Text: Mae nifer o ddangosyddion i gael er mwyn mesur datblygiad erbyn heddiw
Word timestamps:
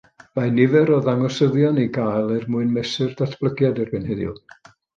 Mae 0.37 0.53
nifer 0.53 0.89
o 0.95 0.95
ddangosyddion 1.07 1.77
i 1.83 1.85
gael 1.99 2.33
er 2.39 2.49
mwyn 2.55 2.73
mesur 2.81 3.15
datblygiad 3.23 3.83
erbyn 3.87 4.13
heddiw 4.13 4.39